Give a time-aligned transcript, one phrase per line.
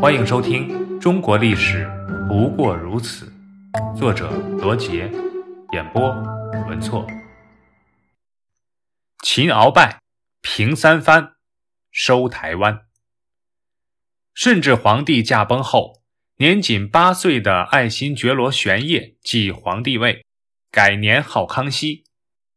[0.00, 0.68] 欢迎收听
[1.00, 1.84] 《中国历史
[2.28, 3.32] 不过如此》，
[3.98, 5.10] 作者罗杰，
[5.72, 6.08] 演播
[6.68, 7.04] 文措。
[9.24, 9.98] 秦鳌拜
[10.40, 11.32] 平三藩，
[11.90, 12.82] 收台湾。
[14.34, 16.00] 顺治皇帝驾崩后，
[16.36, 20.24] 年仅八岁的爱新觉罗玄烨继皇帝位，
[20.70, 22.04] 改年号康熙。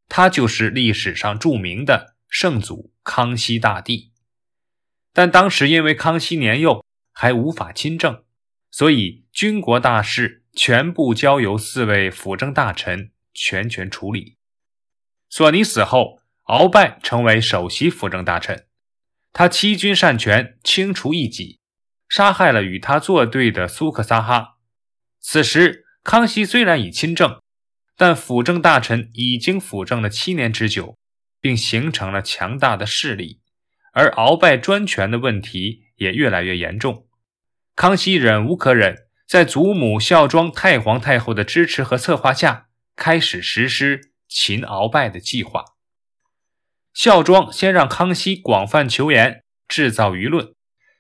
[0.08, 4.12] 他就是历史上著名的圣祖康熙大帝。
[5.12, 6.81] 但当时因为康熙年幼，
[7.22, 8.24] 还无法亲政，
[8.72, 14.38] 所以军国大事全部交由四位辅政大臣全权处理。
[15.30, 18.66] 索尼死后，鳌拜成为首席辅政大臣，
[19.32, 21.60] 他欺君擅权，清除异己，
[22.10, 24.58] 杀害了与他作对的苏克萨哈。
[25.20, 27.40] 此时，康熙虽然已亲政，
[27.96, 30.98] 但辅政大臣已经辅政了七年之久，
[31.40, 33.42] 并形成了强大的势力，
[33.94, 35.84] 而鳌拜专权的问题。
[36.02, 37.06] 也越来越严重。
[37.82, 45.66] 康熙忍无可忍，在祖母孝庄太皇太后的支持和策划下，开始实施擒鳌拜的计划。
[46.94, 50.54] 孝庄先让康熙广泛求援，制造舆论，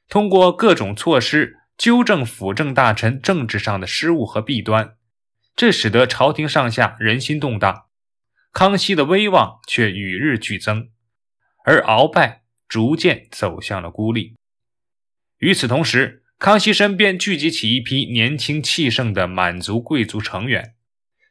[0.10, 4.95] 通过各种措施纠正辅政大臣政治上的失误和弊端，
[5.56, 7.86] 这使得朝廷上下人心动荡。
[8.52, 10.90] 康熙的威望却与日俱增，
[11.64, 14.36] 而鳌拜逐渐走向了孤立。
[15.38, 20.73] 与此同时，康熙身边聚集起一批年轻气盛的满族贵族成员，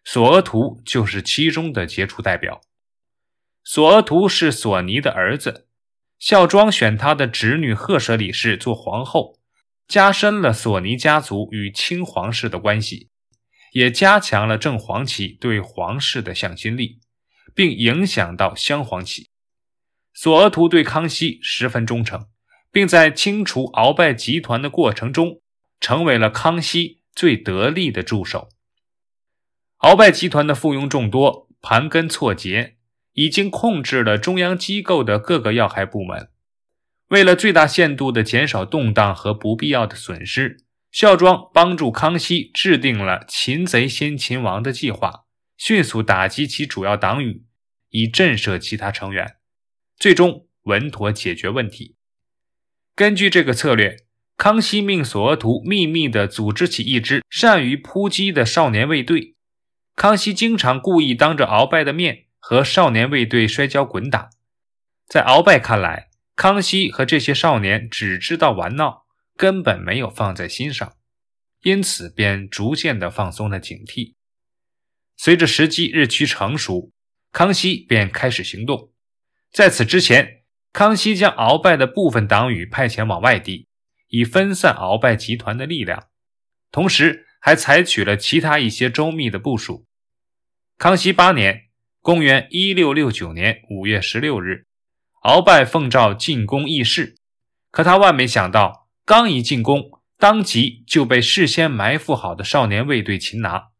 [0.04, 2.60] 索额图就是其中的杰出代表。
[3.64, 5.66] 索额图是索尼的儿子，
[6.20, 9.40] 孝庄选他的侄女赫舍里氏做皇后，
[9.88, 13.08] 加深了索尼家族与清皇室的关系，
[13.72, 17.00] 也加强了正黄旗对皇室的向心力，
[17.52, 19.28] 并影响到镶黄旗。
[20.14, 22.28] 索额图对康熙十分忠诚。
[22.72, 25.40] 并在清除鳌拜集团的过程中，
[25.80, 28.48] 成为了康熙最得力的助手。
[29.78, 32.76] 鳌拜集团的附庸众多，盘根错节，
[33.14, 36.30] 已经控制了中央机构的各个要害部门。
[37.08, 45.24] 为了最大限度地减少动荡和不必要的损失，孝庄帮助康熙制定了“擒贼先擒王”的计划，
[45.56, 47.44] 迅速打击其主要党羽，
[47.88, 49.36] 以震慑其他成员，
[49.96, 51.96] 最终稳妥解决问题。
[52.94, 53.96] 根据这个策略，
[54.36, 59.36] 康熙命索额图秘密地组织起一支善于扑击的少年卫队。
[59.96, 64.30] 康熙经常故意当着鳌拜的面和少年卫队摔跤滚打。
[65.06, 69.06] 在鳌拜看来，康熙和这些少年只知道玩闹，
[69.36, 70.94] 根本没有放在心上，
[71.62, 74.14] 因此便逐渐地放松了警惕。
[75.16, 76.92] 随着时机日趋成熟，
[77.32, 78.92] 康熙便开始行动。
[79.52, 80.39] 在此之前，
[80.72, 83.66] 康熙将鳌拜的部分党羽派遣往外地，
[84.08, 86.08] 以分散鳌拜集团的力量，
[86.70, 89.86] 同时还采取了其他一些周密的部署。
[90.78, 91.68] 康熙八年
[92.00, 94.66] （公元1669年5月16日），
[95.24, 97.16] 鳌拜奉诏进攻议事，
[97.70, 103.70] 可他万没想到，刚一进攻，当即就被事先埋伏好的少年卫队擒拿，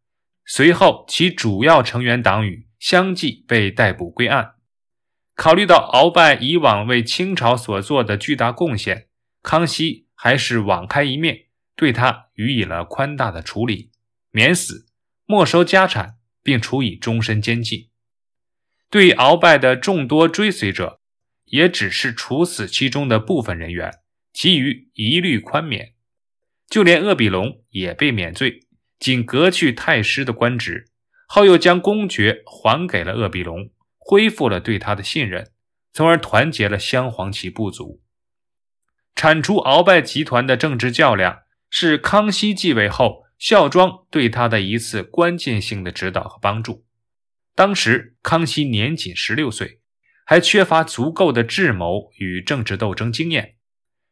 [0.44, 4.54] 随后其主要成员党羽相继被逮捕归案。
[5.40, 9.08] 考虑到鳌拜以往为清朝所做的巨大贡献，
[9.42, 13.90] 康熙还是网开一面，对他予以了宽大的处理，
[14.30, 14.84] 免死、
[15.24, 17.88] 没收家产，并处以终身监禁。
[18.90, 21.00] 对鳌拜的众多追随者，
[21.46, 23.90] 也只是处死其中的部分人员，
[24.34, 25.94] 其余一律宽免。
[26.68, 28.66] 就连鄂必龙也被免罪，
[28.98, 30.90] 仅革去太师的官职，
[31.26, 33.70] 后又将公爵还给了鄂必龙。
[34.10, 35.52] 恢复了对他的信任，
[35.92, 38.02] 从而团结了镶黄旗部族。
[39.14, 46.84] 铲除鳌拜集团的政治较量，是康熙继位后孝庄对他的一次关键性的指导和帮助。
[47.54, 49.78] 当时康熙年仅十六岁，
[50.26, 53.54] 还缺乏足够的智谋与政治斗争经验。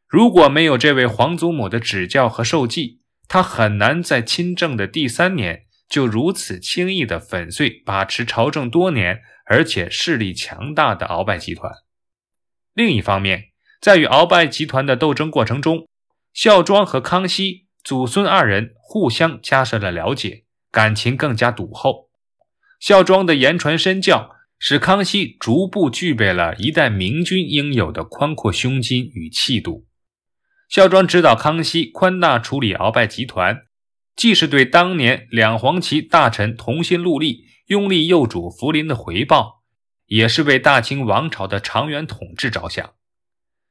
[0.06, 9.23] 如果没有这位皇祖母的指教和授记，他很难在亲政的第三年就如此轻易地粉碎把持朝政多年。
[9.49, 11.73] 而且势力强大的鳌拜集团。
[12.75, 13.47] 另一方面，
[13.81, 15.89] 在与鳌拜集团的斗争过程中，
[16.33, 22.11] 孝庄和康熙祖孙二人互相加深了了解，感情更加笃厚。
[22.79, 29.87] 孝庄的言传身教，使康熙逐步具备了一代明君应有的宽阔胸襟与气度。
[30.69, 33.62] 孝庄指导康熙宽大处理鳌拜集团，
[34.15, 37.47] 既是对当年两黄旗大臣同心戮力。
[37.69, 39.62] 拥立幼主福临的回报，
[40.06, 42.94] 也是为大清王朝的长远统治着想。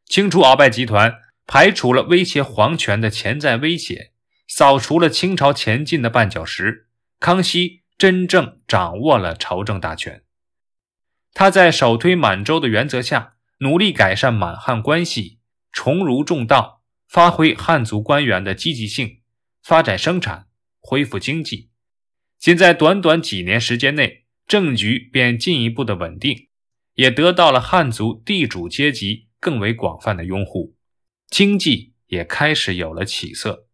[0.05, 4.11] 清除鳌拜集团，排除了威胁皇权的潜在威胁，
[4.47, 6.87] 扫除了清朝前进的绊脚石，
[7.19, 10.23] 康熙真正掌握了朝政大权。
[11.33, 15.39] 他在首推满洲的原则下，努力改善满汉关系，
[15.71, 19.21] 重儒重道，发挥汉族官员的积极性，
[19.63, 20.45] 发展生产，
[20.79, 21.71] 恢复经济。
[22.39, 26.47] 仅在短短几年时间内，政局便进一步的稳定，
[26.93, 30.75] 也得到了汉族地主阶级更为广泛的拥护。
[31.29, 33.67] 经济也开始有了起色，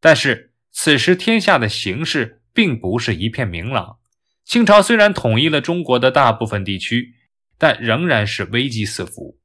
[0.00, 3.98] 但是此时天下的形势并不是一片明朗。
[4.44, 7.14] 清朝虽然统一了中国的大部分地区，
[7.56, 9.38] 但仍然是危机四伏。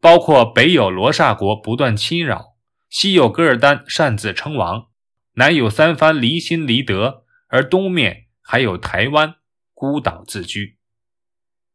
[0.00, 2.56] 包括北有罗刹国不断侵扰，
[2.90, 4.88] 西有噶尔丹擅自称王，
[5.34, 7.21] 南有三藩离心离德，
[7.52, 9.34] 而东面还有台湾
[9.74, 10.78] 孤岛自居。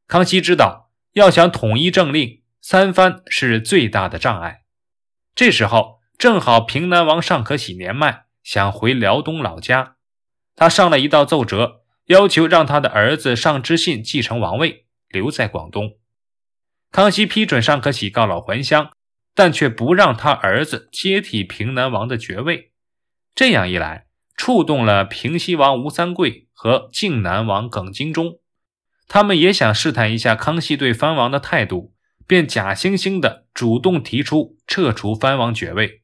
[0.07, 4.63] 康熙知道，要想统一政令，三藩是最大的障碍。
[5.35, 9.97] 这时候正好平南王尚可喜年迈，想回辽东老家。
[10.56, 16.00] 他上了一道奏折，要求让他的儿子尚之信继承王位，留在广东。
[16.89, 18.91] 康熙批准尚可喜告老还乡，
[19.35, 22.71] 但却不让他儿子接替平南王的爵位。
[23.35, 24.06] 这样一来，
[24.37, 28.39] 触动了平西王吴三桂和靖南王耿精忠，
[29.09, 31.93] 他们也想试探一下康熙对藩王的态度。
[32.27, 36.01] 便假惺惺地主动提出撤除藩王爵位。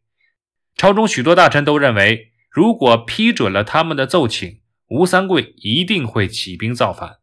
[0.77, 7.17] 朝中许多大臣都认为，如果批准了他们的奏请，吴三桂一定会起兵造反。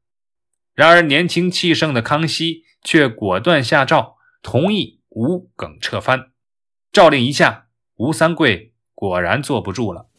[0.74, 6.32] 然而，年轻气盛的康熙却果断下诏，同意吴耿撤藩。
[6.92, 10.09] 诏令一下，吴三桂果然坐不住了。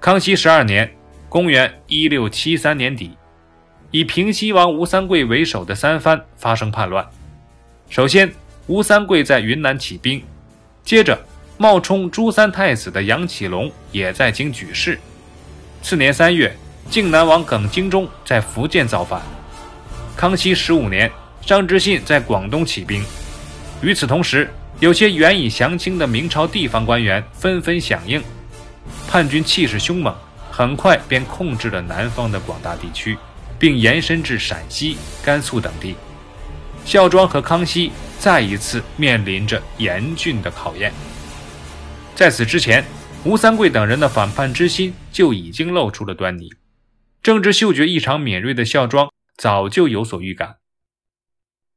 [0.00, 0.88] 康熙十二年
[1.28, 3.10] （公元一六七三年底），
[3.90, 7.04] 以平西王吴三桂为首的三藩发生叛乱。
[7.90, 8.32] 首先，
[8.68, 10.22] 吴三桂在云南起兵，
[10.84, 11.20] 接着
[11.56, 15.00] 冒充朱三太子的杨启隆也在京举事。
[15.82, 16.56] 次年三月，
[16.88, 19.20] 靖南王耿精忠在福建造反。
[20.16, 21.10] 康熙十五年，
[21.44, 23.02] 张之信在广东起兵。
[23.82, 24.48] 与此同时，
[24.78, 28.22] 有些原已降清的明朝地方官员纷纷响应。
[29.08, 30.14] 叛军气势凶猛，
[30.50, 33.16] 很快便控制了南方的广大地区，
[33.58, 35.96] 并延伸至陕西、甘肃等地。
[36.84, 40.92] 孝庄和康熙再一次面临着严峻的考验。
[42.14, 42.84] 在此之前，
[43.24, 46.50] 吴三桂等人的反叛之心就已经露出了端倪。
[47.22, 50.56] 政治嗅觉异常敏锐的孝庄早就有所预感。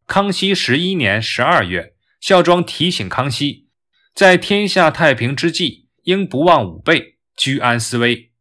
[0.06, 3.68] 康熙十一年十二月，孝庄提醒康熙，
[4.14, 8.32] 在天下太平之际，应不忘武备，居安思危。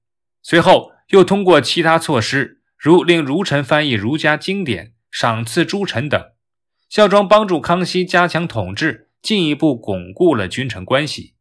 [0.42, 6.22] 随后又通过其他措施，如令儒臣翻译儒家经典、赏赐诸臣等。
[6.90, 11.34] 孝庄帮助康熙加强统治，进一步巩固了君臣关系。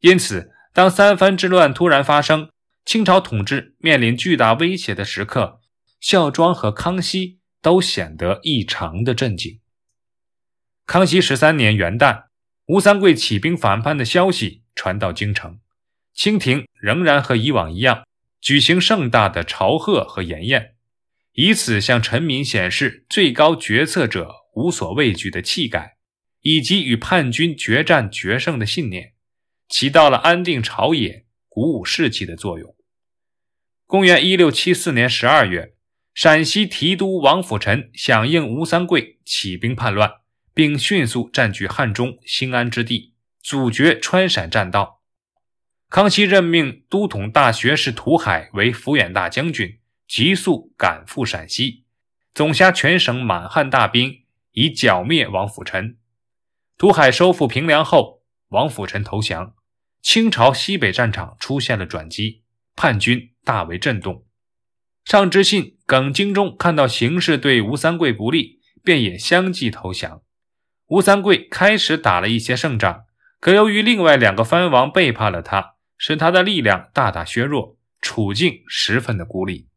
[0.00, 2.48] 因此，当三藩之乱突然发生，
[2.86, 5.60] 清朝统治面临巨大威胁的时刻，
[6.00, 9.60] 孝庄和康熙都显得异常的震惊。
[10.86, 12.28] 康熙十三年元旦，
[12.68, 15.60] 吴三桂起兵反叛的消息传到京城，
[16.14, 18.06] 清廷仍然和以往一样，
[18.40, 20.74] 举行盛大的朝贺和筵宴，
[21.32, 24.42] 以此向臣民显示最高决策者。
[24.54, 25.96] 无所畏惧的气概，
[26.42, 29.14] 以及与叛军决战决胜的信念，
[29.66, 32.76] 起到了安定朝野、鼓舞士气的作用。
[33.86, 35.72] 公元一六七四年十二月，
[36.12, 40.16] 陕西提督王辅臣响应吴三桂起兵叛乱，
[40.52, 45.01] 并迅速占据汉中兴安之地，阻绝川陕栈道。
[45.92, 51.84] 康熙任命都统大学士涂海为抚远大将军，急速赶赴陕西，
[52.32, 54.22] 总辖全省满汉大兵。
[54.52, 55.98] 以剿灭王辅臣。
[56.78, 59.54] 涂海收复平凉后，王辅臣投降，
[60.00, 62.42] 清朝西北战场出现了转机，
[62.74, 64.24] 叛军大为震动。
[65.04, 70.22] 尚之信、耿精忠看到形势对吴三桂不利，便也相继投降。
[70.86, 73.04] 吴三桂开始打了一些胜仗，
[73.40, 79.68] 可由于另外两个藩王背叛了他，使他的力量大大削弱，处境十分的孤立。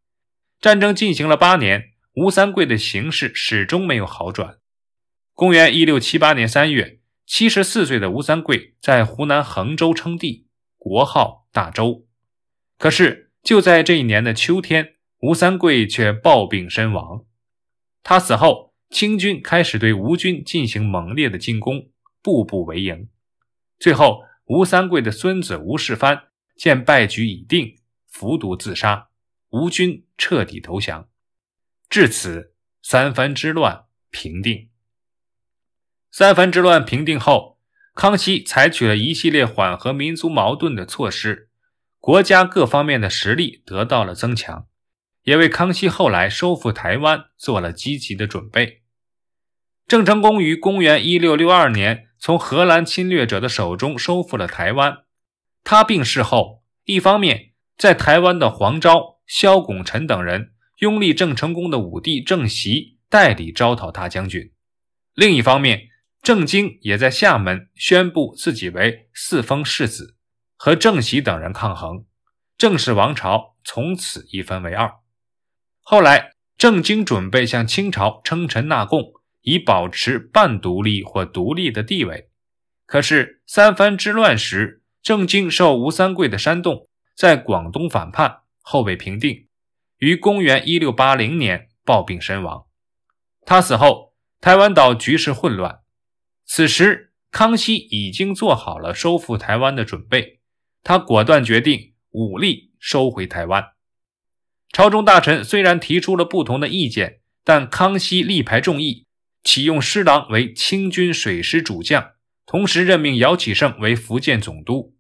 [0.60, 4.58] 战争进行了八年，吴三桂的形势始终没有好转。
[5.36, 10.48] 公元一六七八年三月，七十四岁的吴三桂在湖南衡州称帝，
[10.80, 12.08] 国号大周。
[12.80, 17.24] 可是就在这一年的秋天，吴三桂却暴病身亡。
[18.02, 21.92] 他死后，清军开始对吴军进行猛烈的进攻，
[22.24, 23.10] 步步为营。
[23.78, 29.10] 最后，吴三桂的孙子吴世蕃见败局已定，服毒自杀，
[29.50, 31.10] 吴军彻底投降。
[31.90, 34.70] 至此，三藩之乱平定。
[36.12, 37.60] 三藩之乱平定后，
[37.96, 41.50] 康熙采取了一系列缓和民族矛盾的措施，
[42.00, 44.68] 国家各方面的实力得到了增强，
[45.24, 48.84] 也为康熙后来收复台湾做了积极的准备。
[49.88, 55.04] 郑成功于公元一六六二年从荷兰侵略者的手中收复了台湾。
[55.64, 64.50] 他病逝后，一方面在台湾的黄昭、萧拱辰等人拥立郑成功的五弟郑袭代理招讨大将军；
[65.14, 65.90] 另一方面，
[66.24, 70.18] 郑经也在厦门宣布自己为四封世子，
[70.56, 72.06] 和郑喜等人抗衡，
[72.58, 74.92] 郑氏王朝从此一分为二。
[75.80, 79.14] 后来，郑经准备向清朝称臣纳贡，
[79.46, 82.30] 以保持半独立或独立的地位。
[82.86, 89.48] 可是三藩之乱时，郑经受吴三桂的煽动，在广东反叛后被平定，
[89.98, 92.66] 于公元一六八零年暴病身亡。
[93.46, 95.82] 他死后，台湾岛局势混乱。
[96.46, 100.40] 此时，康熙已经做好了收复台湾的准备，
[100.84, 103.74] 他果断决定武力收回台湾。
[104.72, 109.05] 朝中大臣虽然提出了不同的意见，但康熙力排众议，
[109.46, 114.98] 启用施琅为清军水师主将，同时任命姚启圣为福建总督。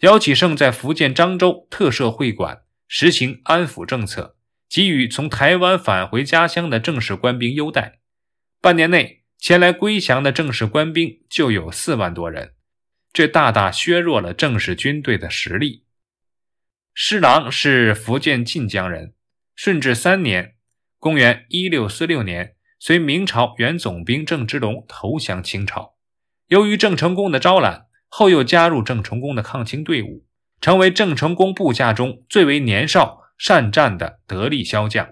[0.00, 4.36] 姚启圣在福建漳州特设会馆，实行安抚政策，
[4.68, 8.00] 给予从台湾返回家乡的正式官兵优待。
[8.60, 9.20] 半年内。
[9.42, 12.54] 前来归降的正式官兵就有四万多人，
[13.12, 15.82] 这大大削弱了正式军队的实力。
[16.94, 19.14] 施琅是福建晋江人，
[19.56, 20.54] 顺治三年
[21.00, 25.94] （公元1646年）随明朝原总兵郑芝龙投降清朝。
[26.48, 30.24] 由于郑成功的招揽，后又加入郑成功的抗清队伍，
[30.60, 35.10] 成为郑成功部下中最为年少、善战的得力骁将。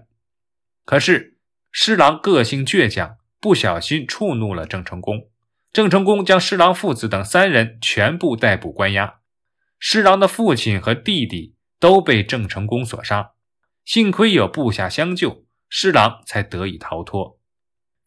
[0.85, 1.39] 可是
[1.71, 3.19] 施琅个性倔强。
[3.41, 5.31] 不小心触怒了郑成功，
[5.73, 9.21] 郑成功将施琅父子等三人全部逮捕关押，
[9.79, 13.31] 施琅的父亲和弟弟都被郑成功所杀。
[13.85, 17.40] 幸亏有部下相救，施琅才得以逃脱。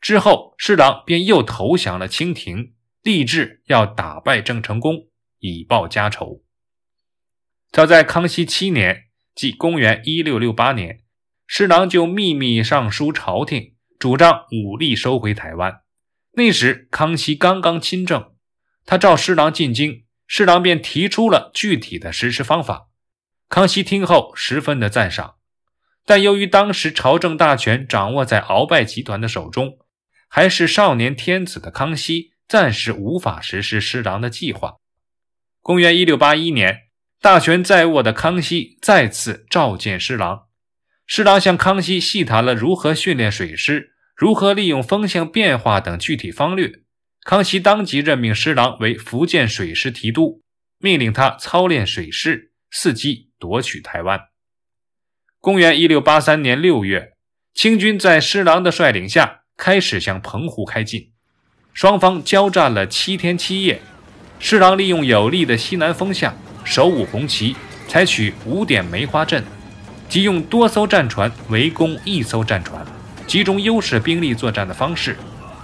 [0.04, 5.08] 之后，施琅便又投降了清廷，立志要打败郑成功，
[5.40, 6.44] 以报家仇。
[7.72, 11.04] 早在康熙七年，即公元一六六八年，
[11.48, 13.76] 施琅就秘密上书朝廷。
[13.98, 15.84] 主张武力收回台湾。
[16.34, 18.34] 那时康熙刚刚亲政，
[18.86, 22.90] 他召施琅进京，施琅便提出了具体的实施方法。
[23.48, 25.36] 康熙听后十分的赞赏，
[26.06, 29.78] 但由于当时朝政大权掌握在鳌拜集团的手中，
[30.36, 34.78] 还是少年天子的康熙暂时无法实施施琅的计划。
[35.62, 36.88] 公元一六八一年，
[37.22, 40.48] 大权在握的康熙再次召见施琅，
[41.06, 43.94] 施琅向康熙细谈了如何训练水师。
[44.16, 46.82] 如何利用风向变化等具体方略？
[47.22, 50.42] 康熙当即任命施琅为福建水师提督，
[50.80, 54.20] 命令他操练水师，伺机夺取台湾。
[55.40, 57.14] 公元一六八三年六月，
[57.54, 61.10] 清军在施琅的率领下开始向澎湖开进，
[61.74, 63.82] 双方交战了七天七夜。
[64.40, 67.56] 施琅利用有利的西南风向，手舞红旗，
[67.88, 69.44] 采取五点梅花阵，
[70.10, 72.86] 即用多艘战船围攻一艘战船。
[73.26, 75.16] 集中优势兵力作战的方式，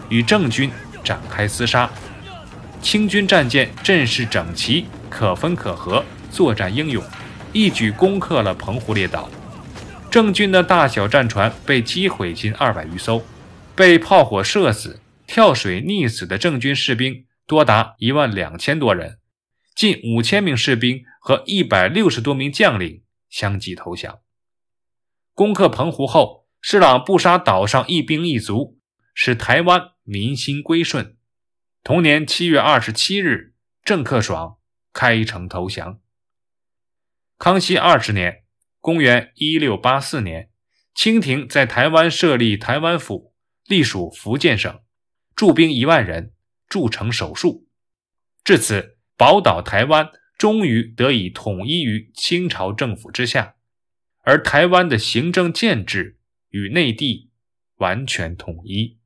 [0.08, 0.72] 与郑军
[1.04, 1.90] 展开厮杀。
[2.82, 7.04] 清军战舰阵势整齐，可分可合，作战英勇，
[7.52, 9.30] 一举攻克了澎湖列岛。
[10.10, 13.22] 郑军的大小战船被击毁近二百余艘，
[13.80, 19.20] 被炮火射死、跳水溺死的郑军士兵多达一万两千多人，
[19.74, 24.20] 近五千名士兵和一百六十多名将领相继投降。
[25.34, 26.40] 攻克澎湖后。
[26.62, 28.78] 施琅不杀岛上一兵一卒，
[29.14, 31.16] 使台湾民心归顺。
[31.82, 34.58] 同年七月二十七日，郑克爽
[34.92, 36.02] 开城投降。
[37.38, 38.44] 康熙二十年
[38.82, 40.50] （公元一六八四年），
[40.94, 43.29] 清廷在台湾设立台湾府，
[43.70, 44.82] 隶属福建省，
[45.34, 46.34] 驻兵一万人，
[46.68, 47.64] 筑城守戍。
[48.44, 53.56] 至此，宝岛台湾终于得以统一于清朝政府之下，
[54.24, 56.18] 而台湾的行政建制。
[56.52, 57.30] 与内地
[57.76, 58.99] 完全统一。